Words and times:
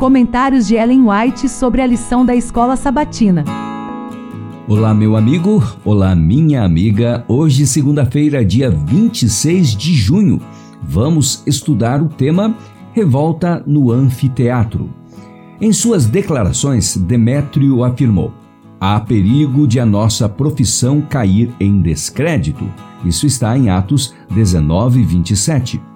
Comentários 0.00 0.66
de 0.66 0.76
Ellen 0.76 1.02
White 1.10 1.46
sobre 1.46 1.82
a 1.82 1.86
lição 1.86 2.24
da 2.24 2.34
escola 2.34 2.74
sabatina. 2.74 3.44
Olá, 4.66 4.94
meu 4.94 5.14
amigo. 5.14 5.62
Olá, 5.84 6.14
minha 6.16 6.64
amiga. 6.64 7.22
Hoje, 7.28 7.66
segunda-feira, 7.66 8.42
dia 8.42 8.70
26 8.70 9.76
de 9.76 9.92
junho, 9.92 10.40
vamos 10.82 11.42
estudar 11.46 12.00
o 12.00 12.08
tema 12.08 12.56
Revolta 12.94 13.62
no 13.66 13.92
Anfiteatro. 13.92 14.88
Em 15.60 15.70
suas 15.70 16.06
declarações, 16.06 16.96
Demétrio 16.96 17.84
afirmou: 17.84 18.32
há 18.80 18.98
perigo 19.00 19.68
de 19.68 19.78
a 19.78 19.84
nossa 19.84 20.30
profissão 20.30 21.02
cair 21.02 21.52
em 21.60 21.78
descrédito. 21.78 22.64
Isso 23.04 23.26
está 23.26 23.54
em 23.54 23.68
Atos 23.68 24.14
19, 24.30 25.02
27. 25.02 25.89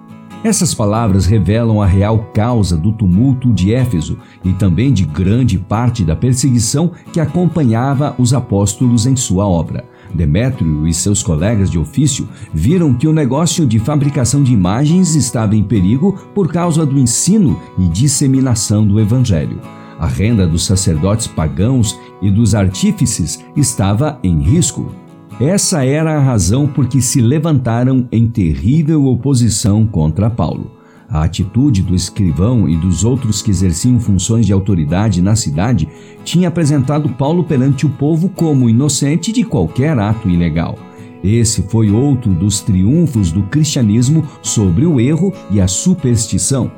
Essas 0.45 0.75
palavras 0.75 1.25
revelam 1.25 1.81
a 1.81 1.87
real 1.87 2.29
causa 2.31 2.77
do 2.77 2.91
tumulto 2.91 3.51
de 3.51 3.73
Éfeso 3.73 4.15
e 4.43 4.53
também 4.53 4.93
de 4.93 5.03
grande 5.03 5.57
parte 5.57 6.05
da 6.05 6.15
perseguição 6.15 6.91
que 7.11 7.19
acompanhava 7.19 8.13
os 8.19 8.31
apóstolos 8.31 9.07
em 9.07 9.15
sua 9.15 9.47
obra. 9.47 9.83
Demétrio 10.13 10.87
e 10.87 10.93
seus 10.93 11.23
colegas 11.23 11.71
de 11.71 11.79
ofício 11.79 12.29
viram 12.53 12.93
que 12.93 13.07
o 13.07 13.11
negócio 13.11 13.65
de 13.65 13.79
fabricação 13.79 14.43
de 14.43 14.53
imagens 14.53 15.15
estava 15.15 15.55
em 15.55 15.63
perigo 15.63 16.13
por 16.35 16.53
causa 16.53 16.85
do 16.85 16.99
ensino 16.99 17.59
e 17.79 17.87
disseminação 17.87 18.85
do 18.85 18.99
evangelho. 18.99 19.59
A 19.97 20.05
renda 20.05 20.45
dos 20.45 20.63
sacerdotes 20.63 21.25
pagãos 21.25 21.99
e 22.21 22.29
dos 22.29 22.53
artífices 22.53 23.43
estava 23.55 24.19
em 24.21 24.43
risco. 24.43 24.91
Essa 25.39 25.83
era 25.83 26.15
a 26.15 26.19
razão 26.19 26.65
por 26.65 26.87
que 26.87 27.01
se 27.01 27.19
levantaram 27.19 28.07
em 28.09 28.25
terrível 28.25 29.05
oposição 29.07 29.85
contra 29.85 30.29
Paulo. 30.29 30.71
A 31.09 31.23
atitude 31.23 31.81
do 31.81 31.93
escrivão 31.93 32.69
e 32.69 32.77
dos 32.77 33.03
outros 33.03 33.41
que 33.41 33.51
exerciam 33.51 33.99
funções 33.99 34.45
de 34.45 34.53
autoridade 34.53 35.21
na 35.21 35.35
cidade 35.35 35.89
tinha 36.23 36.47
apresentado 36.47 37.09
Paulo 37.09 37.43
perante 37.43 37.85
o 37.85 37.89
povo 37.89 38.29
como 38.29 38.69
inocente 38.69 39.33
de 39.33 39.43
qualquer 39.43 39.99
ato 39.99 40.29
ilegal. 40.29 40.79
Esse 41.21 41.63
foi 41.63 41.91
outro 41.91 42.33
dos 42.33 42.61
triunfos 42.61 43.29
do 43.29 43.43
cristianismo 43.43 44.23
sobre 44.41 44.85
o 44.85 45.01
erro 45.01 45.33
e 45.51 45.59
a 45.59 45.67
superstição. 45.67 46.71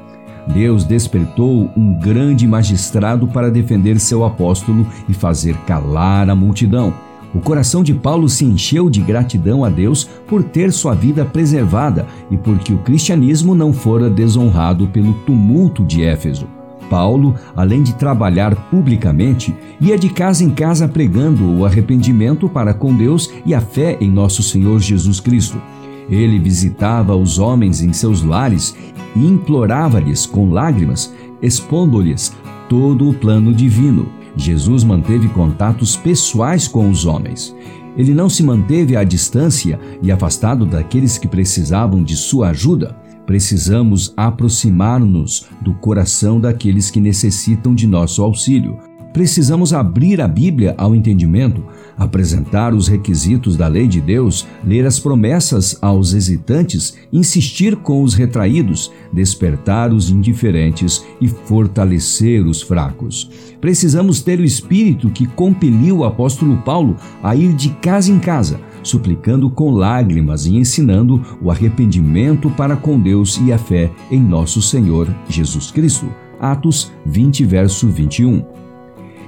Deus 0.47 0.83
despertou 0.83 1.69
um 1.77 1.93
grande 1.99 2.47
magistrado 2.47 3.27
para 3.27 3.51
defender 3.51 3.99
seu 3.99 4.25
apóstolo 4.25 4.87
e 5.07 5.13
fazer 5.13 5.55
calar 5.67 6.27
a 6.27 6.35
multidão. 6.35 7.06
O 7.37 7.39
coração 7.39 7.83
de 7.83 7.93
Paulo 7.93 8.27
se 8.27 8.43
encheu 8.43 8.89
de 8.89 8.99
gratidão 8.99 9.63
a 9.63 9.69
Deus 9.69 10.09
por 10.27 10.43
ter 10.43 10.73
sua 10.73 10.95
vida 10.95 11.23
preservada 11.23 12.07
e 12.31 12.35
porque 12.35 12.73
o 12.73 12.79
cristianismo 12.79 13.53
não 13.53 13.71
fora 13.71 14.09
desonrado 14.09 14.87
pelo 14.87 15.13
tumulto 15.19 15.85
de 15.85 16.03
Éfeso. 16.03 16.47
Paulo, 16.89 17.35
além 17.55 17.83
de 17.83 17.93
trabalhar 17.93 18.55
publicamente, 18.71 19.55
ia 19.79 19.99
de 19.99 20.09
casa 20.09 20.43
em 20.43 20.49
casa 20.49 20.87
pregando 20.87 21.59
o 21.59 21.63
arrependimento 21.63 22.49
para 22.49 22.73
com 22.73 22.91
Deus 22.97 23.31
e 23.45 23.53
a 23.53 23.61
fé 23.61 23.99
em 24.01 24.09
nosso 24.09 24.41
Senhor 24.41 24.79
Jesus 24.79 25.19
Cristo. 25.19 25.61
Ele 26.09 26.39
visitava 26.39 27.15
os 27.15 27.37
homens 27.37 27.83
em 27.83 27.93
seus 27.93 28.23
lares 28.23 28.75
e 29.15 29.23
implorava-lhes 29.23 30.25
com 30.25 30.49
lágrimas, 30.49 31.13
expondo-lhes 31.39 32.35
todo 32.67 33.07
o 33.07 33.13
plano 33.13 33.53
divino. 33.53 34.17
Jesus 34.37 34.83
manteve 34.83 35.27
contatos 35.29 35.95
pessoais 35.95 36.67
com 36.67 36.89
os 36.89 37.05
homens. 37.05 37.55
Ele 37.97 38.13
não 38.13 38.29
se 38.29 38.43
manteve 38.43 38.95
à 38.95 39.03
distância 39.03 39.79
e 40.01 40.11
afastado 40.11 40.65
daqueles 40.65 41.17
que 41.17 41.27
precisavam 41.27 42.03
de 42.03 42.15
sua 42.15 42.49
ajuda. 42.49 42.95
Precisamos 43.25 44.13
aproximar-nos 44.15 45.47
do 45.61 45.73
coração 45.73 46.39
daqueles 46.39 46.91
que 46.91 46.99
necessitam 46.99 47.73
de 47.73 47.87
nosso 47.87 48.23
auxílio. 48.23 48.77
Precisamos 49.13 49.73
abrir 49.73 50.21
a 50.21 50.27
Bíblia 50.27 50.75
ao 50.77 50.95
entendimento, 50.95 51.63
apresentar 51.97 52.73
os 52.73 52.87
requisitos 52.87 53.57
da 53.57 53.67
lei 53.67 53.87
de 53.87 53.99
Deus, 53.99 54.45
ler 54.63 54.85
as 54.85 54.99
promessas 54.99 55.77
aos 55.81 56.13
hesitantes, 56.13 56.95
insistir 57.11 57.75
com 57.77 58.03
os 58.03 58.13
retraídos, 58.13 58.91
despertar 59.11 59.91
os 59.91 60.09
indiferentes 60.09 61.03
e 61.19 61.27
fortalecer 61.27 62.45
os 62.45 62.61
fracos. 62.61 63.29
Precisamos 63.59 64.21
ter 64.21 64.39
o 64.39 64.45
espírito 64.45 65.09
que 65.09 65.25
compeliu 65.25 65.97
o 65.97 66.05
apóstolo 66.05 66.57
Paulo 66.57 66.95
a 67.23 67.35
ir 67.35 67.53
de 67.53 67.69
casa 67.81 68.11
em 68.11 68.19
casa, 68.19 68.59
suplicando 68.83 69.49
com 69.49 69.71
lágrimas 69.71 70.45
e 70.45 70.55
ensinando 70.55 71.21
o 71.41 71.49
arrependimento 71.49 72.49
para 72.51 72.75
com 72.75 72.99
Deus 72.99 73.39
e 73.43 73.51
a 73.51 73.57
fé 73.57 73.91
em 74.11 74.21
nosso 74.21 74.61
Senhor 74.61 75.13
Jesus 75.27 75.71
Cristo. 75.71 76.07
Atos 76.39 76.91
20, 77.05 77.45
verso 77.45 77.87
21. 77.87 78.66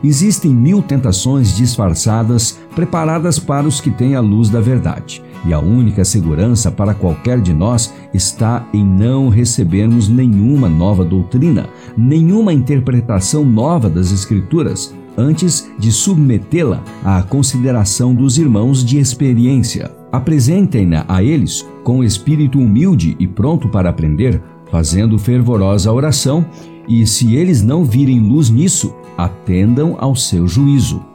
Existem 0.04 0.54
mil 0.54 0.82
tentações 0.82 1.56
disfarçadas 1.56 2.60
preparadas 2.76 3.38
para 3.38 3.68
os 3.68 3.82
que 3.82 3.92
têm 3.92 4.16
a 4.16 4.22
luz 4.22 4.50
da 4.50 4.62
verdade. 4.62 5.22
E 5.46 5.54
a 5.54 5.60
única 5.60 6.04
segurança 6.04 6.72
para 6.72 6.94
qualquer 6.94 7.40
de 7.40 7.54
nós 7.54 7.94
está 8.14 8.66
em 8.74 8.86
não 8.86 9.30
recebermos 9.30 10.10
nenhuma 10.10 10.68
nova 10.68 11.04
doutrina, 11.04 11.70
nenhuma 11.98 12.54
interpretação 12.54 13.46
nova 13.46 13.90
das 13.90 14.12
Escrituras, 14.12 14.94
antes 15.18 15.70
de 15.78 15.92
submetê-la 15.92 16.84
à 17.04 17.22
consideração 17.22 18.14
dos 18.14 18.38
irmãos 18.38 18.84
de 18.84 18.98
experiência. 18.98 19.92
Apresentem-na 20.12 21.06
a 21.08 21.22
eles 21.22 21.66
com 21.84 22.04
espírito 22.04 22.60
humilde 22.60 23.16
e 23.20 23.28
pronto 23.28 23.70
para 23.70 23.90
aprender, 23.90 24.42
fazendo 24.72 25.18
fervorosa 25.18 25.92
oração, 25.92 26.46
e 26.90 27.06
se 27.06 27.36
eles 27.36 27.62
não 27.62 27.86
virem 27.86 28.20
luz 28.20 28.50
nisso, 28.50 28.96
atendam 29.16 29.96
ao 30.00 30.16
seu 30.16 30.48
juízo. 30.48 31.06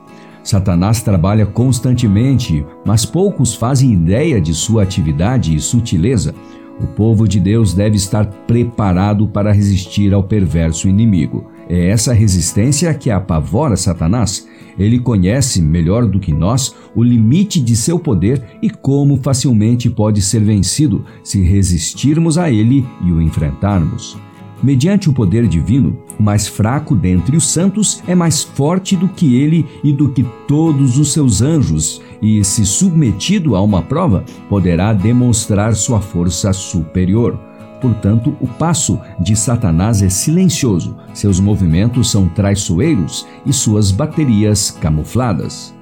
Satanás 0.45 1.03
trabalha 1.03 1.45
constantemente, 1.47 2.65
mas 2.85 3.05
poucos 3.05 3.55
fazem 3.55 3.93
ideia 3.93 4.41
de 4.41 4.55
sua 4.55 4.85
atividade 4.85 5.55
e 5.55 5.61
sutileza. 5.61 6.35
O 6.81 6.87
povo 6.87 7.27
de 7.27 7.41
Deus 7.41 7.73
deve 7.73 7.97
estar 7.97 8.27
preparado 8.27 9.27
para 9.27 9.53
resistir 9.53 10.12
ao 10.12 10.23
perverso 10.23 10.89
inimigo. 10.89 11.51
É 11.69 11.89
essa 11.89 12.12
resistência 12.12 12.93
que 12.93 13.11
apavora 13.11 13.77
Satanás. 13.77 14.47
Ele 14.79 14.99
conhece 14.99 15.62
melhor 15.62 16.06
do 16.06 16.21
que 16.21 16.33
nós 16.33 16.75
o 16.95 17.03
limite 17.03 17.61
de 17.61 17.75
seu 17.75 17.99
poder 17.99 18.43
e 18.61 18.69
como 18.69 19.17
facilmente 19.23 19.89
pode 19.89 20.21
ser 20.21 20.41
vencido 20.41 21.05
se 21.23 21.41
resistirmos 21.43 22.37
a 22.37 22.51
ele 22.51 22.85
e 23.03 23.12
o 23.12 23.23
enfrentarmos. 23.23 24.19
Mediante 24.65 25.11
o 25.11 25.13
poder 25.13 25.47
divino, 25.47 25.99
o 26.19 26.23
mais 26.23 26.49
fraco 26.49 26.97
dentre 26.97 27.37
os 27.37 27.47
santos 27.47 28.03
é 28.09 28.15
mais 28.15 28.43
forte 28.43 28.97
do 28.97 29.07
que 29.07 29.37
ele 29.37 29.67
e 29.85 29.93
do 29.93 30.09
que 30.09 30.25
todos 30.49 30.97
os 30.97 31.13
seus 31.13 31.43
anjos, 31.43 32.01
e, 32.23 32.43
se 32.43 32.65
submetido 32.65 33.57
a 33.57 33.61
uma 33.61 33.83
prova, 33.83 34.25
poderá 34.49 34.95
demonstrar 34.95 35.75
sua 35.75 36.01
força 36.01 36.51
superior. 36.55 37.39
Portanto, 37.79 38.35
o 38.41 38.47
passo 38.47 38.99
de 39.21 39.37
Satanás 39.37 40.01
é 40.01 40.09
silencioso, 40.09 40.97
seus 41.13 41.39
movimentos 41.39 42.11
são 42.11 42.27
traiçoeiros 42.27 43.27
e 43.45 43.53
suas 43.53 43.91
baterias 43.91 44.71
camufladas. 44.71 45.75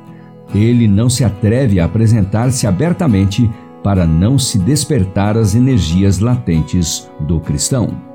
Ele 0.53 0.89
não 0.89 1.09
se 1.09 1.23
atreve 1.23 1.79
a 1.79 1.85
apresentar-se 1.85 2.67
abertamente 2.67 3.49
para 3.85 4.05
não 4.05 4.41
se 4.41 4.59
despertar 4.59 5.37
as 5.39 5.55
energias 5.55 6.19
latentes 6.19 7.09
do 7.21 7.39
cristão. 7.39 8.12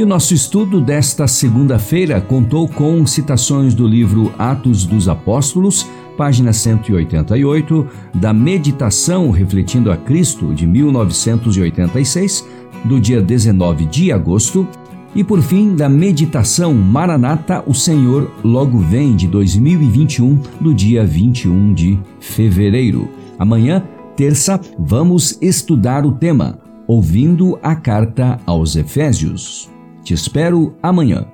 E 0.00 0.02
o 0.02 0.06
nosso 0.06 0.32
estudo 0.32 0.80
desta 0.80 1.28
segunda-feira 1.28 2.22
contou 2.22 2.66
com 2.66 3.04
citações 3.04 3.74
do 3.74 3.86
livro 3.86 4.32
Atos 4.38 4.86
dos 4.86 5.10
Apóstolos, 5.10 5.86
página 6.16 6.54
188, 6.54 7.86
da 8.14 8.32
Meditação 8.32 9.30
Refletindo 9.30 9.92
a 9.92 9.98
Cristo, 9.98 10.54
de 10.54 10.66
1986, 10.66 12.48
do 12.82 12.98
dia 12.98 13.20
19 13.20 13.84
de 13.84 14.10
agosto, 14.10 14.66
e 15.14 15.22
por 15.22 15.42
fim, 15.42 15.76
da 15.76 15.86
Meditação 15.86 16.72
Maranata, 16.72 17.62
o 17.66 17.74
Senhor 17.74 18.32
Logo 18.42 18.78
Vem, 18.78 19.14
de 19.14 19.28
2021, 19.28 20.40
do 20.62 20.72
dia 20.72 21.04
21 21.04 21.74
de 21.74 21.98
fevereiro. 22.18 23.06
Amanhã, 23.38 23.84
terça, 24.16 24.58
vamos 24.78 25.36
estudar 25.42 26.06
o 26.06 26.12
tema 26.12 26.58
Ouvindo 26.86 27.58
a 27.62 27.74
Carta 27.74 28.40
aos 28.46 28.76
Efésios. 28.76 29.68
Te 30.04 30.14
espero 30.14 30.76
amanhã. 30.82 31.26